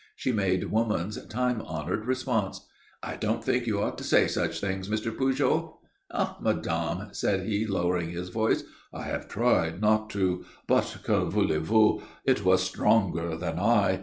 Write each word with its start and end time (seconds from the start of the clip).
She 0.15 0.31
made 0.31 0.71
woman's 0.71 1.23
time 1.27 1.61
honoured 1.61 2.07
response. 2.07 2.65
"I 3.03 3.17
don't 3.17 3.43
think 3.43 3.67
you 3.67 3.79
ought 3.81 3.99
to 3.99 4.03
say 4.03 4.27
such 4.27 4.59
things, 4.59 4.89
Mr. 4.89 5.15
Pujol." 5.15 5.79
"Ah, 6.09 6.37
madame," 6.41 7.09
said 7.13 7.45
he, 7.45 7.67
lowering 7.67 8.09
his 8.09 8.29
voice; 8.29 8.63
"I 8.91 9.03
have 9.03 9.27
tried 9.27 9.79
not 9.79 10.09
to; 10.17 10.43
but, 10.65 10.97
que 11.03 11.29
voulez 11.29 11.61
vous, 11.61 12.01
it 12.25 12.43
was 12.43 12.63
stronger 12.63 13.37
than 13.37 13.59
I. 13.59 13.99